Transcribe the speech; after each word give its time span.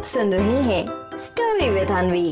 आप 0.00 0.06
सुन 0.06 0.32
रहे 0.34 0.62
हैं 0.62 1.18
स्टोरी 1.18 1.68
विद 1.70 1.88
अनवी 1.88 2.28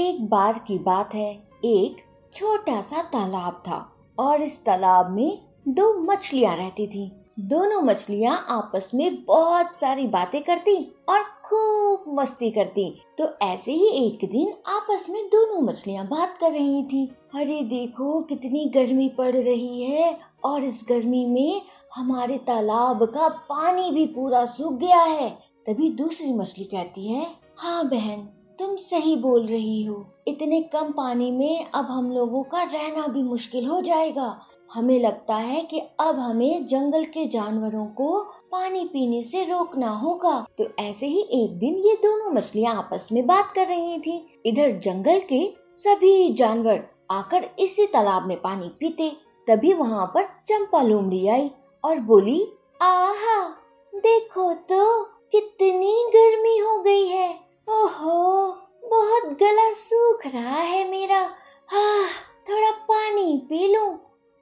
एक 0.00 0.26
बार 0.30 0.58
की 0.66 0.78
बात 0.78 1.14
है, 1.14 1.30
एक 1.64 1.96
छोटा 2.32 2.80
सा 2.80 3.02
तालाब 3.02 3.62
था 3.68 3.78
और 4.18 4.42
इस 4.42 4.64
तालाब 4.64 5.10
में 5.10 5.38
दो 5.68 5.92
मछलियाँ 6.02 6.56
रहती 6.56 6.86
थी। 6.86 7.10
दोनों 7.36 7.80
मछलियाँ 7.82 8.34
आपस 8.48 8.90
में 8.94 9.24
बहुत 9.24 9.74
सारी 9.76 10.06
बातें 10.06 10.42
करती 10.42 10.74
और 11.08 11.22
खूब 11.44 12.04
मस्ती 12.18 12.50
करती। 12.50 12.84
तो 13.18 13.24
ऐसे 13.42 13.72
ही 13.72 13.88
एक 13.96 14.24
दिन 14.30 14.52
आपस 14.66 15.06
में 15.10 15.22
दोनों 15.26 15.60
मछलियाँ 15.62 16.06
बात 16.06 16.36
कर 16.40 16.52
रही 16.52 16.82
थी। 16.82 17.04
अरे 17.34 17.60
देखो, 17.62 18.20
कितनी 18.20 18.64
गर्मी 18.74 19.08
पड़ 19.08 19.34
रही 19.36 19.82
है 19.82 20.18
और 20.44 20.64
इस 20.64 20.84
गर्मी 20.88 21.24
में 21.26 21.62
हमारे 21.96 22.38
तालाब 22.38 23.04
का 23.04 23.28
पानी 23.28 23.90
भी 23.90 24.06
पूरा 24.06 24.44
सूख 24.44 24.78
गया 24.80 25.02
है। 25.02 25.30
तभी 25.66 25.90
दूसरी 25.90 26.32
मछली 26.32 26.64
कहती 26.64 27.08
है 27.08 27.26
हाँ 27.58 27.88
बहन, 27.88 28.28
तुम 28.58 28.76
सही 28.76 29.16
बोल 29.16 29.46
रही 29.46 29.82
हो। 29.84 30.04
इतने 30.28 30.60
कम 30.62 30.92
पानी 30.92 31.30
में 31.30 31.64
अब 31.64 31.86
हम 31.90 32.10
लोगों 32.12 32.42
का 32.42 32.62
रहना 32.62 33.06
भी 33.06 33.22
मुश्किल 33.22 33.66
हो 33.66 33.80
जाएगा। 33.80 34.36
हमें 34.70 34.98
लगता 35.00 35.36
है 35.36 35.60
कि 35.62 35.78
अब 36.00 36.18
हमें 36.18 36.66
जंगल 36.66 37.04
के 37.04 37.26
जानवरों 37.26 37.86
को 37.86 38.20
पानी 38.52 38.84
पीने 38.84 39.22
से 39.22 39.44
रोकना 39.44 39.90
होगा। 39.90 40.34
तो 40.58 40.64
ऐसे 40.78 41.06
ही 41.06 41.20
एक 41.34 41.58
दिन 41.58 41.74
ये 41.74 41.94
दोनों 41.94 42.30
मछलियाँ 42.30 42.74
आपस 42.74 43.08
में 43.12 43.26
बात 43.26 43.52
कर 43.54 43.66
रही 43.66 43.98
थी। 43.98 44.16
इधर 44.46 44.78
जंगल 44.78 45.20
के 45.32 45.40
सभी 45.70 46.32
जानवर 46.32 46.82
आकर 47.10 47.48
इसी 47.58 47.86
तालाब 47.86 48.26
में 48.26 48.40
पानी 48.40 48.68
पीते। 48.80 49.10
तभी 49.48 49.72
वहाँ 49.72 50.06
पर 50.06 50.24
चंपा 50.46 50.82
लोमड़ी 50.82 51.26
आई 51.28 51.50
और 51.84 51.98
बोली, 52.00 52.40
आहा, 52.82 53.48
देखो 53.92 54.52
तो 54.54 55.02
कितनी 55.32 55.94
गर्मी 56.14 56.58
हो 56.58 56.78
गई 56.82 57.06
है। 57.06 57.28
ओहो, 57.68 58.48
बहुत 58.84 59.32
गला 59.32 59.72
सूख 59.72 60.26
रहा 60.26 60.60
है 60.60 60.88
मेरा। 60.90 61.20
हाँ 61.68 62.08
थोड़ा 62.50 62.70
पानी 62.70 63.36
पी 63.48 63.74
लूँ। 63.74 63.98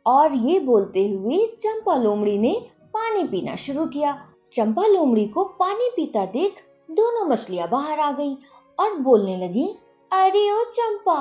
और 0.06 0.34
ये 0.34 0.58
बोलते 0.60 1.08
हुए 1.08 1.38
चंपा 1.60 1.96
लोमड़ी 1.96 2.38
ने 2.38 2.52
पानी 2.94 3.24
पीना 3.24 3.56
शुरू 3.56 3.86
किया। 3.86 4.12
चंपा 4.52 4.86
लोमड़ी 4.86 5.26
को 5.28 5.44
पानी 5.60 5.90
पीता 5.96 6.24
देख 6.26 6.62
दोनों 6.88 7.26
मछलियाँ 7.26 7.68
बाहर 7.68 8.00
आ 8.00 8.10
गईं 8.12 8.36
और 8.78 8.94
बोलने 8.94 9.36
लगी, 9.36 9.66
अरे 10.10 10.50
ओ 10.52 10.64
चंपा, 10.64 11.16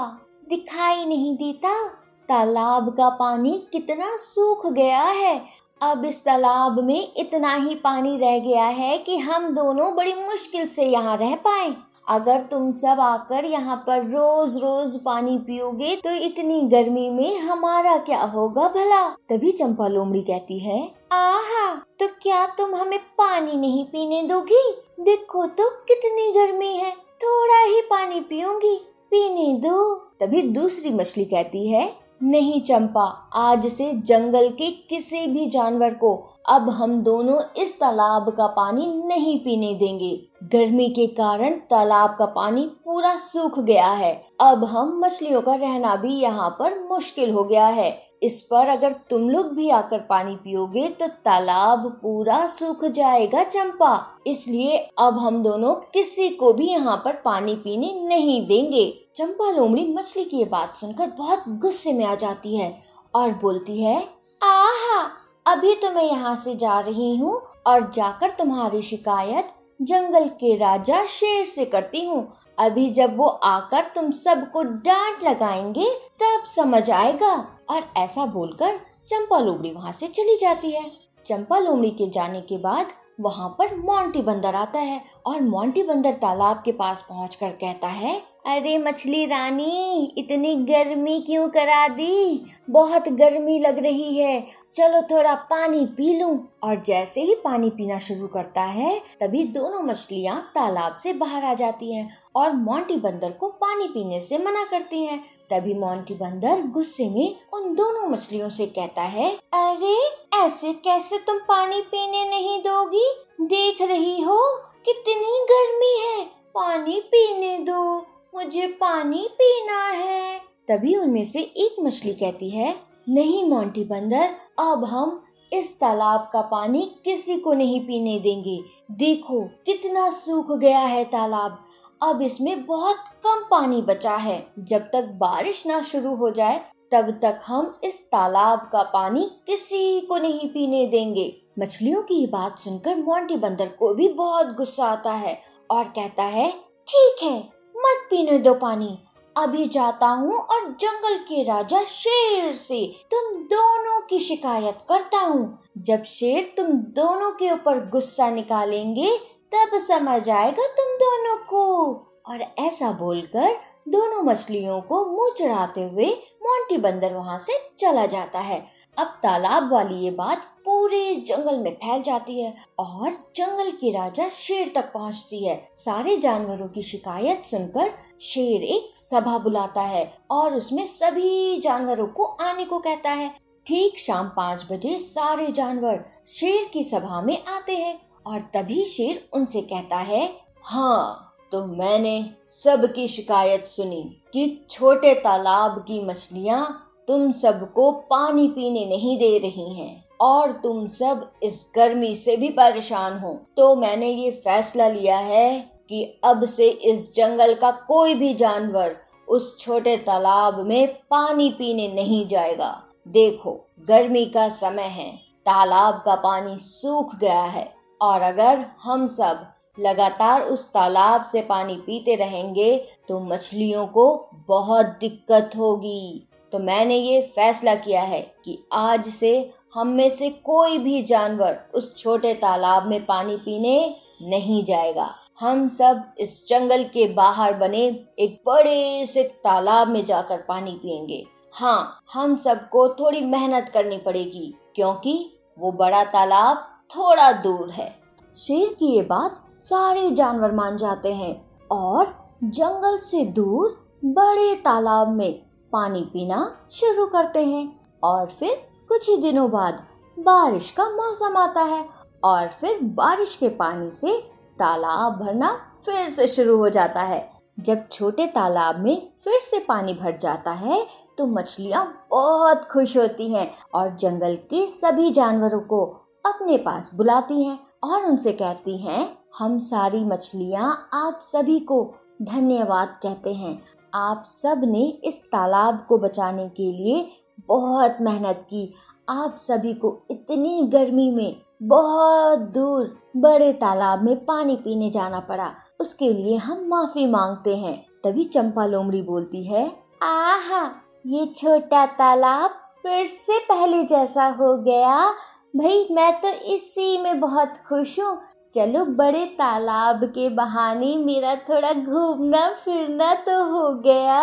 दिखाई 0.49 1.05
नहीं 1.05 1.35
देता, 1.37 1.87
तालाब 2.29 2.89
का 2.89 3.09
पानी 3.09 3.57
कितना 3.71 4.15
सूख 4.17 4.65
गया 4.67 5.01
है। 5.01 5.41
अब 5.81 6.05
इस 6.05 6.23
तालाब 6.25 6.79
में 6.79 7.13
इतना 7.17 7.53
ही 7.55 7.75
पानी 7.75 8.17
रह 8.17 8.37
गया 8.39 8.65
है 8.65 8.97
कि 8.97 9.17
हम 9.17 9.49
दोनों 9.49 9.95
बड़ी 9.95 10.13
मुश्किल 10.13 10.67
से 10.67 10.85
यहाँ 10.85 11.17
रह 11.17 11.35
पाए। 11.37 11.69
अगर 12.07 12.41
तुम 12.51 12.69
सब 12.71 12.99
आकर 12.99 13.45
यहाँ 13.45 13.75
पर 13.87 14.05
रोज 14.05 14.57
रोज 14.57 14.95
पानी 15.03 15.37
पियोगे 15.37 15.95
तो 15.95 16.11
इतनी 16.25 16.61
गर्मी 16.69 17.09
में 17.09 17.37
हमारा 17.39 17.95
क्या 17.99 18.21
होगा 18.25 18.67
भला? 18.69 19.07
तभी 19.29 19.51
चंपा 19.51 19.87
लोमड़ी 19.87 20.21
कहती 20.21 20.59
है, 20.59 20.81
आहा 21.11 21.73
तो 21.99 22.07
क्या 22.21 22.45
तुम 22.57 22.75
हमें 22.75 22.99
पानी 23.17 23.55
नहीं 23.57 23.85
पीने 23.85 24.21
दोगी? 24.23 24.63
देखो 25.01 25.45
तो 25.47 25.69
कितनी 25.87 26.31
गर्मी 26.33 26.73
है, 26.73 26.91
थोड़ा 26.91 27.59
ही 27.61 27.81
पानी 27.89 28.19
पियूँगी, 28.21 28.75
पीने 29.11 29.53
दो। 29.59 29.93
तभी 30.19 30.41
दूसरी 30.51 30.91
मछली 30.91 31.25
कहती 31.25 31.67
है 31.67 31.85
नहीं 32.23 32.61
चंपा। 32.61 33.03
आज 33.35 33.67
से 33.67 33.91
जंगल 33.93 34.49
के 34.49 34.69
किसी 34.89 35.25
भी 35.27 35.47
जानवर 35.49 35.93
को 35.93 36.15
अब 36.49 36.69
हम 36.69 37.01
दोनों 37.03 37.39
इस 37.57 37.79
तालाब 37.79 38.29
का 38.29 38.47
पानी 38.47 38.85
नहीं 39.05 39.37
पीने 39.39 39.73
देंगे। 39.73 40.11
गर्मी 40.43 40.89
के 40.89 41.07
कारण 41.07 41.53
तालाब 41.69 42.15
का 42.19 42.25
पानी 42.25 42.65
पूरा 42.85 43.15
सूख 43.17 43.59
गया 43.59 43.89
है। 43.91 44.13
अब 44.41 44.63
हम 44.63 44.99
मछलियों 45.05 45.41
का 45.41 45.55
रहना 45.55 45.95
भी 45.95 46.13
यहाँ 46.13 46.49
पर 46.49 46.79
मुश्किल 46.91 47.31
हो 47.31 47.43
गया 47.43 47.67
है। 47.67 47.91
इस 48.23 48.39
पर 48.41 48.67
अगर 48.69 48.91
तुम 49.09 49.29
लोग 49.29 49.53
भी 49.55 49.69
आकर 49.71 49.99
पानी 50.09 50.35
पियोगे 50.35 50.87
तो 50.91 51.07
तालाब 51.25 51.87
पूरा 52.01 52.45
सूख 52.47 52.85
जाएगा, 52.85 53.43
चंपा। 53.43 54.21
इसलिए 54.27 54.77
अब 54.99 55.17
हम 55.19 55.41
दोनों 55.43 55.73
किसी 55.93 56.29
को 56.31 56.51
भी 56.53 56.67
यहाँ 56.67 56.95
पर 56.97 57.21
पानी 57.25 57.55
पीने 57.55 57.93
नहीं 58.07 58.45
देंगे। 58.47 58.85
चंपा 59.15 59.49
लोमड़ी 59.51 59.85
मछली 59.87 60.23
की 60.25 60.37
ये 60.37 60.45
बात 60.47 60.75
सुनकर 60.75 61.07
बहुत 61.17 61.43
गुस्से 61.61 61.93
में 61.93 62.05
आ 62.05 62.15
जाती 62.17 62.55
है 62.57 62.75
और 63.13 63.33
बोलती 63.33 63.81
है, 63.81 63.97
आहा, 64.41 65.01
अभी 65.45 65.75
तो 65.75 65.91
मैं 65.91 66.03
यहाँ 66.03 66.35
से 66.35 66.55
जा 66.55 66.79
रही 66.79 67.15
हूँ 67.17 67.41
और 67.67 67.91
जाकर 67.91 68.29
तुम्हारी 68.37 68.81
शिकायत 68.83 69.53
जंगल 69.81 70.27
के 70.39 70.55
राजा 70.57 71.05
शेर 71.07 71.45
से 71.45 71.65
करती 71.65 72.05
हूँ। 72.05 72.21
अभी 72.59 72.89
जब 72.89 73.17
वो 73.17 73.27
आकर 73.27 73.81
तुम 73.95 74.11
सबको 74.11 74.63
डांट 74.63 75.23
लगाएँगे, 75.23 75.85
तब 76.23 76.43
समझ 76.45 76.89
आएगा। 76.91 77.33
और 77.69 77.83
ऐसा 77.97 78.25
बोलकर 78.25 78.79
चंपा 79.07 79.39
लोमड़ी 79.39 79.71
वहाँ 79.71 79.91
से 79.91 80.07
चली 80.07 80.37
जाती 80.41 80.71
है। 80.71 80.91
चंपा 81.25 81.57
लोमड़ी 81.57 81.91
के 81.91 82.09
जाने 82.09 82.41
के 82.41 82.57
बाद 82.57 82.87
वहाँ 83.21 83.55
पर 83.59 83.75
मोंटी 83.75 84.21
बंदर 84.21 84.55
आता 84.55 84.79
है 84.79 85.01
और 85.25 85.41
मोंटी 85.41 85.83
बंदर 85.83 86.13
तालाब 86.13 86.61
के 86.65 86.71
पास 86.71 87.05
पहुँच 87.09 87.35
कहता 87.43 87.87
है 87.87 88.32
अरे 88.45 88.77
मछली 88.77 89.25
रानी, 89.25 90.13
इतनी 90.17 90.55
गर्मी 90.55 91.19
क्यों 91.19 91.49
करा 91.49 91.87
दी? 91.87 92.45
बहुत 92.69 93.09
गर्मी 93.09 93.59
लग 93.59 93.79
रही 93.83 94.17
है। 94.17 94.47
चलो 94.73 95.01
थोड़ा 95.01 95.35
पानी 95.35 95.85
पी 95.85 96.19
लूँ। 96.19 96.47
और 96.63 96.75
जैसे 96.75 97.21
ही 97.21 97.35
पानी 97.35 97.69
पीना 97.69 97.99
शुरू 97.99 98.27
करता 98.27 98.61
है, 98.61 99.01
तभी 99.21 99.43
दोनों 99.43 99.83
मछलियाँ 99.83 100.51
तालाब 100.55 100.95
से 100.95 101.13
बाहर 101.13 101.43
आ 101.43 101.53
जाती 101.53 101.95
हैं 101.95 102.17
और 102.35 102.51
मोंटी 102.51 102.95
बंदर 102.95 103.31
को 103.31 103.47
पानी 103.47 103.87
पीने 103.87 104.19
से 104.19 104.37
मना 104.37 104.63
करती 104.63 105.05
हैं। 105.05 105.23
तभी 105.49 105.73
मोंटी 105.73 106.13
बंदर 106.13 106.61
गुस्से 106.61 107.09
में 107.09 107.35
उन 107.53 107.75
दोनों 107.75 108.09
मछलियों 108.09 108.49
से 108.49 108.65
कहता 108.65 109.01
है, 109.01 109.37
अरे, 109.53 109.97
ऐसे 110.37 110.73
कैसे 110.73 111.17
तुम 111.17 111.37
पानी 111.37 111.81
पीने 111.81 112.29
नहीं 112.29 112.59
दोगी? 112.59 113.13
देख 113.41 113.81
रही 113.81 114.21
हो, 114.21 114.39
कितनी 114.85 115.45
गर्मी 115.51 116.07
है। 116.07 116.25
पानी 116.55 116.99
पीने 116.99 117.57
दो। 117.57 118.05
मुझे 118.35 118.67
पानी 118.67 119.27
पीना 119.33 119.87
है। 119.87 120.37
तभी 120.67 120.95
उनमें 120.95 121.25
से 121.25 121.39
एक 121.39 121.75
मछली 121.79 122.13
कहती 122.13 122.49
है, 122.49 122.75
नहीं, 123.09 123.49
मोंटी 123.49 123.83
बंदर, 123.83 124.29
अब 124.59 124.85
हम 124.85 125.23
इस 125.53 125.79
तालाब 125.79 126.29
का 126.33 126.41
पानी 126.41 126.81
किसी 127.05 127.37
को 127.37 127.53
नहीं 127.53 127.79
पीने 127.81 128.19
देंगे। 128.19 128.59
देखो 128.91 129.41
कितना 129.65 130.09
सूख 130.09 130.51
गया 130.51 130.79
है 130.79 131.03
तालाब। 131.05 131.65
अब 132.03 132.21
इसमें 132.21 132.65
बहुत 132.65 132.95
कम 133.25 133.45
पानी 133.51 133.81
बचा 133.81 134.15
है। 134.15 134.47
जब 134.59 134.79
तक 134.79 135.11
बारिश 135.15 135.67
ना 135.67 135.81
शुरू 135.81 136.15
हो 136.15 136.29
जाए, 136.29 136.59
तब 136.91 137.11
तक 137.21 137.41
हम 137.47 137.79
इस 137.83 138.05
तालाब 138.07 138.69
का 138.73 138.83
पानी 138.83 139.31
किसी 139.47 140.01
को 140.01 140.17
नहीं 140.17 140.49
पीने 140.49 140.85
देंगे। 140.87 141.41
मछलियों 141.59 142.03
की 142.03 142.15
ये 142.15 142.27
बात 142.27 142.59
सुनकर 142.59 142.95
मोंटी 142.95 143.35
बंदर 143.35 143.67
को 143.67 143.93
भी 143.93 144.07
बहुत 144.07 144.55
गुस्सा 144.55 144.85
आता 144.85 145.11
है 145.11 145.41
और 145.71 145.83
कहता 145.83 146.23
है, 146.23 146.51
ठीक 146.87 147.23
है 147.23 147.62
मत 147.75 148.07
पीने 148.09 148.37
दो 148.37 148.53
पानी। 148.53 148.97
अभी 149.37 149.65
जाता 149.67 150.07
हूँ 150.07 150.33
और 150.33 150.69
जंगल 150.71 151.17
के 151.17 151.43
राजा 151.43 151.83
शेर 151.83 152.53
से 152.53 152.95
तुम 153.11 153.33
दोनों 153.43 154.01
की 154.01 154.19
शिकायत 154.19 154.77
करता 154.89 155.19
हूँ। 155.19 155.59
जब 155.77 156.03
शेर 156.03 156.53
तुम 156.57 156.67
दोनों 156.67 157.31
के 157.31 157.51
ऊपर 157.51 157.79
गुस्सा 157.89 158.29
निकालेंगे, 158.29 159.17
तब 159.53 159.77
समझ 159.77 160.29
आएगा 160.29 160.67
तुम 160.67 160.95
दोनों 160.97 161.37
को। 161.37 161.93
और 162.27 162.41
ऐसा 162.59 162.91
बोलकर 162.91 163.55
दोनों 163.87 164.21
मछलियों 164.23 164.81
को 164.81 165.05
मुँह 165.05 165.33
चढ़ाते 165.37 165.83
हुए 165.83 166.05
मोंटी 166.43 166.77
बंदर 166.77 167.13
वहाँ 167.13 167.37
से 167.37 167.53
चला 167.79 168.05
जाता 168.05 168.39
है। 168.39 168.65
अब 168.97 169.07
तालाब 169.07 169.73
वाली 169.73 169.95
ये 169.95 170.11
बात 170.11 170.45
पूरे 170.83 171.15
जंगल 171.27 171.57
में 171.57 171.73
फैल 171.73 172.01
जाती 172.01 172.41
है 172.41 172.53
और 172.79 173.11
जंगल 173.35 173.69
के 173.71 173.91
राजा 173.91 174.27
शेर 174.29 174.71
तक 174.75 174.91
पहुँचती 174.93 175.43
है। 175.45 175.55
सारे 175.75 176.15
जानवरों 176.17 176.67
की 176.67 176.81
शिकायत 176.81 177.43
सुनकर 177.43 177.91
शेर 178.21 178.63
एक 178.63 178.97
सभा 178.97 179.37
बुलाता 179.37 179.81
है 179.81 180.03
और 180.31 180.55
उसमें 180.55 180.85
सभी 180.85 181.57
जानवरों 181.57 182.07
को 182.07 182.25
आने 182.41 182.65
को 182.65 182.79
कहता 182.79 183.09
है। 183.09 183.29
ठीक 183.67 183.99
शाम 183.99 184.27
पाँच 184.27 184.67
बजे 184.71 184.97
सारे 184.99 185.47
जानवर 185.51 186.03
शेर 186.27 186.69
की 186.73 186.83
सभा 186.83 187.21
में 187.21 187.37
आते 187.45 187.75
हैं 187.75 187.97
और 188.25 188.41
तभी 188.53 188.83
शेर 188.85 189.27
उनसे 189.33 189.61
कहता 189.61 189.97
है 189.97 190.29
हाँ 190.63 191.35
तो 191.51 191.65
मैंने 191.65 192.25
सबकी 192.47 193.07
शिकायत 193.07 193.67
सुनी 193.67 194.03
कि 194.33 194.65
छोटे 194.69 195.13
तालाब 195.15 195.83
की 195.87 196.05
मछलियाँ 196.05 196.65
तुम 197.07 197.31
सबको 197.31 197.91
पानी 197.91 198.47
पीने 198.47 198.85
नहीं 198.85 199.17
दे 199.17 199.37
रही 199.37 199.73
हैं। 199.73 200.02
और 200.19 200.51
तुम 200.53 200.87
सब 200.87 201.29
इस 201.43 201.65
गर्मी 201.75 202.13
से 202.15 202.35
भी 202.37 202.49
परेशान 202.51 203.17
हो। 203.19 203.33
तो 203.57 203.75
मैंने 203.75 204.09
ये 204.09 204.31
फैसला 204.43 204.87
लिया 204.87 205.17
है 205.17 205.59
कि 205.89 206.03
अब 206.23 206.45
से 206.45 206.69
इस 206.69 207.13
जंगल 207.15 207.53
का 207.53 207.71
कोई 207.87 208.13
भी 208.15 208.33
जानवर 208.33 208.95
उस 209.27 209.57
छोटे 209.59 209.95
तालाब 209.97 210.59
में 210.59 210.93
पानी 211.09 211.49
पीने 211.49 211.87
नहीं 211.87 212.25
जाएगा। 212.27 212.71
देखो, 213.07 213.51
गर्मी 213.87 214.25
का 214.25 214.47
समय 214.49 214.87
है, 214.89 215.11
तालाब 215.45 216.01
का 216.05 216.15
पानी 216.15 216.57
सूख 216.57 217.15
गया 217.15 217.43
है, 217.43 217.71
और 218.01 218.21
अगर 218.21 218.65
हम 218.83 219.07
सब 219.07 219.45
लगातार 219.77 220.41
उस 220.43 220.67
तालाब 220.67 221.23
से 221.23 221.41
पानी 221.41 221.75
पीते 221.77 222.15
रहेंगे 222.15 222.75
तो 223.07 223.19
मछलियों 223.19 223.85
को 223.87 224.05
बहुत 224.47 224.85
दिक्कत 224.99 225.51
होगी। 225.57 226.29
तो 226.53 226.59
मैंने 226.59 226.95
ये 226.95 227.21
फैसला 227.27 227.75
किया 227.75 228.01
है 228.01 228.21
कि 228.45 228.57
आज 228.73 229.07
से 229.07 229.33
हम 229.73 229.87
में 229.87 230.09
से 230.09 230.29
कोई 230.45 230.77
भी 230.77 231.01
जानवर 231.03 231.57
उस 231.75 231.95
छोटे 231.97 232.33
तालाब 232.33 232.87
में 232.87 233.05
पानी 233.05 233.35
पीने 233.35 233.95
नहीं 234.21 234.63
जाएगा। 234.63 235.07
हम 235.39 235.67
सब 235.67 236.03
इस 236.19 236.45
जंगल 236.49 236.83
के 236.83 237.07
बाहर 237.13 237.53
बने 237.53 237.85
एक 238.19 238.41
बड़े 238.47 239.05
से 239.05 239.23
तालाब 239.43 239.87
में 239.87 240.03
जाकर 240.05 240.43
पानी 240.47 240.71
पियेंगे। 240.73 241.23
हाँ 241.53 241.99
हम 242.13 242.35
सबको 242.35 242.87
थोड़ी 242.89 243.21
मेहनत 243.21 243.69
करनी 243.73 243.97
पड़ेगी, 243.97 244.53
क्योंकि 244.75 245.15
वो 245.57 245.71
बड़ा 245.71 246.03
तालाब 246.03 246.57
थोड़ा 246.91 247.31
दूर 247.31 247.69
है। 247.69 247.89
शेर 248.35 248.73
की 248.73 248.95
ये 248.95 249.01
बात 249.03 249.41
सारे 249.59 250.09
जानवर 250.11 250.51
मान 250.51 250.77
जाते 250.77 251.13
हैं 251.13 251.33
और 251.71 252.13
जंगल 252.43 252.97
से 252.99 253.23
दूर 253.31 253.75
बड़े 254.05 254.53
तालाब 254.55 255.15
में 255.15 255.33
पानी 255.73 256.01
पीना 256.03 256.45
शुरू 256.71 257.05
करते 257.07 257.45
हैं 257.45 257.67
और 258.03 258.27
फिर 258.29 258.55
कुछ 258.93 259.07
ही 259.09 259.15
दिनों 259.17 259.49
बाद 259.51 259.81
बारिश 260.17 260.69
का 260.71 260.83
मौसम 260.89 261.37
आता 261.37 261.61
है 261.61 261.83
और 262.23 262.47
फिर 262.47 262.79
बारिश 262.97 263.35
के 263.35 263.47
पानी 263.49 263.89
से 263.91 264.11
तालाब 264.59 265.13
भरना 265.19 265.49
फिर 265.85 266.09
से 266.09 266.27
शुरू 266.27 266.57
हो 266.57 266.69
जाता 266.69 267.01
है। 267.01 267.29
जब 267.59 267.87
छोटे 267.89 268.27
तालाब 268.27 268.79
में 268.79 269.13
फिर 269.23 269.39
से 269.39 269.59
पानी 269.59 269.93
भर 269.93 270.17
जाता 270.17 270.51
है 270.51 270.85
तो 271.17 271.25
मछलियाँ 271.27 271.85
बहुत 272.11 272.63
खुश 272.63 272.95
होती 272.97 273.31
हैं 273.33 273.49
और 273.75 273.95
जंगल 273.95 274.35
के 274.49 274.65
सभी 274.67 275.09
जानवरों 275.11 275.61
को 275.63 275.83
अपने 276.25 276.57
पास 276.57 276.93
बुलाती 276.95 277.43
हैं 277.43 277.59
और 277.83 278.05
उनसे 278.05 278.31
कहती 278.33 278.77
हैं, 278.77 279.17
हम 279.39 279.59
सारी 279.61 280.03
मछलियाँ 280.03 280.89
आप 280.93 281.19
सभी 281.23 281.59
को 281.59 281.83
धन्यवाद 282.21 282.99
कहते 283.03 283.33
हैं। 283.33 283.61
आप 283.95 284.23
सबने 284.27 284.85
इस 285.03 285.21
तालाब 285.25 285.85
को 285.89 285.97
बचाने 285.97 286.49
के 286.49 286.71
लिए 286.71 287.01
बहुत 287.47 287.97
मेहनत 288.01 288.45
की। 288.49 288.73
आप 289.09 289.35
सभी 289.37 289.73
को 289.73 289.97
इतनी 290.11 290.61
गर्मी 290.63 291.11
में 291.11 291.35
बहुत 291.63 292.39
दूर 292.39 292.97
बड़े 293.17 293.51
तालाब 293.53 294.03
में 294.03 294.15
पानी 294.25 294.55
पीने 294.55 294.89
जाना 294.89 295.19
पड़ा। 295.19 295.49
उसके 295.79 296.13
लिए 296.13 296.37
हम 296.37 296.65
माफ़ी 296.67 297.05
मांगते 297.05 297.55
हैं। 297.57 297.75
तभी 298.03 298.23
चंपा 298.23 298.65
लोमड़ी 298.65 299.01
बोलती 299.01 299.43
है, 299.43 299.65
आहा, 300.03 300.63
ये 301.05 301.25
छोटा 301.35 301.85
तालाब 301.85 302.49
फिर 302.81 303.05
से 303.05 303.39
पहले 303.39 303.83
जैसा 303.83 304.25
हो 304.29 304.55
गया। 304.57 305.13
भाई, 305.53 305.87
मैं 305.91 306.11
तो 306.21 306.29
इसी 306.53 306.97
में 306.97 307.19
बहुत 307.19 307.57
खुश 307.67 307.99
हूँ। 307.99 308.17
चलो, 308.49 308.83
बड़े 308.87 309.25
तालाब 309.37 310.03
के 310.05 310.27
बहाने 310.29 310.95
मेरा 310.97 311.33
थोड़ा 311.49 311.71
घूमना 311.73 312.47
फिरना 312.53 313.13
तो 313.25 313.43
हो 313.45 313.69
गया। 313.81 314.21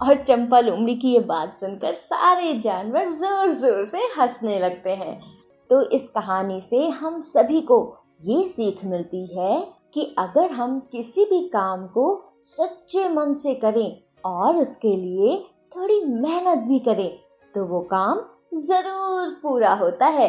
और 0.00 0.14
चंपा 0.16 0.60
लोमड़ी 0.60 0.94
की 0.96 1.12
ये 1.12 1.20
बात 1.20 1.56
सुनकर 1.56 1.92
सारे 1.92 2.52
जानवर 2.56 3.08
ज़ोर 3.10 3.50
ज़ोर 3.50 3.84
से 3.84 3.98
हंसने 4.18 4.58
लगते 4.58 4.90
हैं। 4.92 5.20
तो 5.70 5.80
इस 5.88 6.08
कहानी 6.08 6.60
से 6.60 6.86
हम 6.90 7.20
सभी 7.22 7.60
को 7.62 7.78
ये 8.24 8.44
सीख 8.48 8.84
मिलती 8.84 9.24
है 9.28 9.60
कि 9.94 10.04
अगर 10.18 10.50
हम 10.52 10.78
किसी 10.92 11.24
भी 11.24 11.40
काम 11.48 11.86
को 11.88 12.04
सच्चे 12.44 13.08
मन 13.08 13.32
से 13.32 13.54
करें 13.54 13.96
और 14.26 14.56
उसके 14.56 14.94
लिए 14.96 15.36
थोड़ी 15.76 16.00
मेहनत 16.06 16.62
भी 16.68 16.78
करें 16.78 17.10
तो 17.54 17.64
वो 17.66 17.80
काम 17.90 18.20
ज़रूर 18.60 19.28
पूरा 19.42 19.74
होता 19.74 20.06
है। 20.08 20.28